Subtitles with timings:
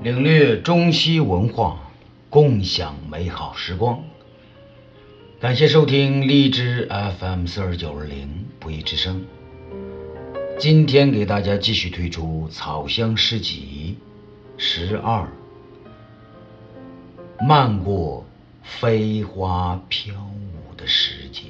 [0.00, 1.80] 领略中西文化，
[2.30, 4.04] 共享美好时光。
[5.40, 6.88] 感谢收听荔枝
[7.18, 9.26] FM 四二九二零不一之声。
[10.56, 13.98] 今天给大家继续推出《草香诗集》
[14.62, 15.28] 十二，
[17.40, 18.24] 漫过
[18.62, 21.42] 飞花飘舞的时节。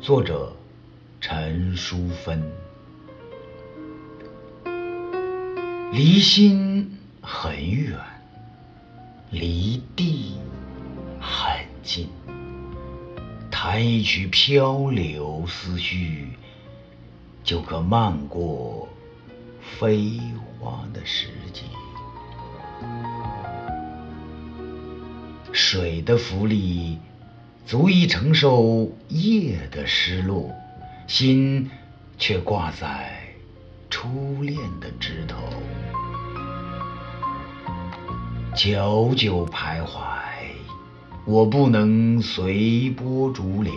[0.00, 0.56] 作者
[1.20, 2.42] 陈淑芬。
[5.94, 7.96] 离心很远，
[9.30, 10.34] 离地
[11.20, 12.08] 很近。
[13.48, 16.30] 弹一曲漂流思绪，
[17.44, 18.88] 就可漫过
[19.78, 20.18] 飞
[20.58, 21.62] 花的时节。
[25.52, 26.98] 水的浮力
[27.64, 30.50] 足以承受叶的失落，
[31.06, 31.70] 心
[32.18, 33.22] 却挂在
[33.88, 35.36] 初恋的枝头。
[38.54, 39.98] 久久徘徊，
[41.24, 43.72] 我不能随波逐流，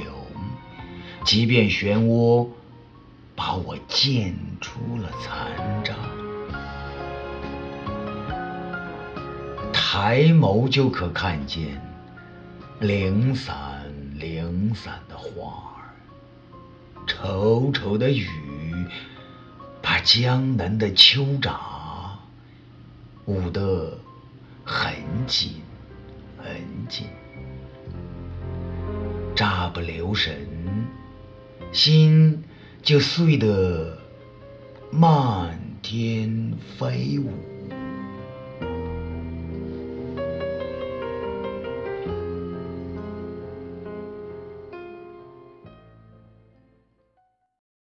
[1.25, 2.47] 即便漩涡
[3.35, 5.95] 把我溅出了残渣。
[9.73, 11.81] 抬眸就可看见
[12.79, 13.83] 零散
[14.13, 15.97] 零散的花儿，
[17.07, 18.29] 稠稠的雨
[19.81, 21.59] 把江南的秋闸
[23.25, 23.97] 捂得。
[24.69, 24.93] 很
[25.25, 25.61] 紧，
[26.37, 26.53] 很
[26.89, 27.05] 紧，
[29.33, 30.35] 乍不留神，
[31.71, 32.43] 心
[32.83, 33.97] 就碎得
[34.91, 37.56] 漫天飞舞。